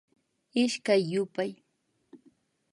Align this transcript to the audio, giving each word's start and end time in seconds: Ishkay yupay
Ishkay 0.61 1.01
yupay 1.11 1.51